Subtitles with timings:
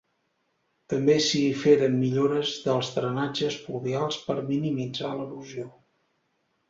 [0.93, 5.69] També s'hi feren millores dels drenatges pluvials per minimitzar l'erosió.